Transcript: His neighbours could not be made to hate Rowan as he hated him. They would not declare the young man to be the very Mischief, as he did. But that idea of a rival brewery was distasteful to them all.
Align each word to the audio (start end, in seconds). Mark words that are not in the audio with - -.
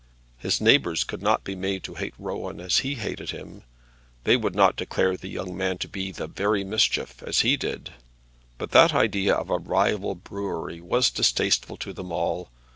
His 0.39 0.59
neighbours 0.59 1.03
could 1.03 1.21
not 1.21 1.43
be 1.43 1.53
made 1.55 1.83
to 1.83 1.93
hate 1.93 2.15
Rowan 2.17 2.59
as 2.59 2.79
he 2.79 2.95
hated 2.95 3.29
him. 3.29 3.61
They 4.23 4.35
would 4.35 4.55
not 4.55 4.75
declare 4.75 5.15
the 5.15 5.27
young 5.29 5.55
man 5.55 5.77
to 5.77 5.87
be 5.87 6.11
the 6.11 6.25
very 6.25 6.63
Mischief, 6.63 7.21
as 7.21 7.41
he 7.41 7.55
did. 7.55 7.91
But 8.57 8.71
that 8.71 8.95
idea 8.95 9.35
of 9.35 9.51
a 9.51 9.59
rival 9.59 10.15
brewery 10.15 10.81
was 10.81 11.11
distasteful 11.11 11.77
to 11.77 11.93
them 11.93 12.11
all. 12.11 12.49